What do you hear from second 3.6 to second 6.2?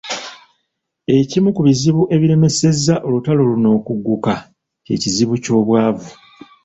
okugguka kye kizibu ky’obwavu.